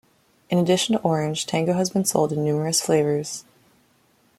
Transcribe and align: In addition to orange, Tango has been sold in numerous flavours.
In 0.49 0.57
addition 0.57 0.95
to 0.95 1.01
orange, 1.03 1.45
Tango 1.45 1.73
has 1.73 1.91
been 1.91 2.05
sold 2.05 2.33
in 2.33 2.43
numerous 2.43 2.81
flavours. 2.81 3.45